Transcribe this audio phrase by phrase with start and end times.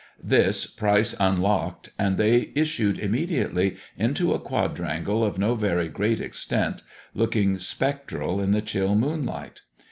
[0.23, 6.81] This Pryce unlocked, and they issued immediately into a quadrangle of no very great extent,
[7.13, 9.61] looking spectral in the chill moonlight.